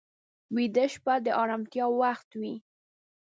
[0.55, 2.55] ویده شپه د ارامتیا وخت وي